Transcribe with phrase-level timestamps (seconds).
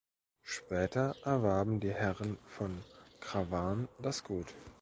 [0.41, 2.83] Später erwarben die Herren von
[3.19, 4.47] Krawarn das Gut.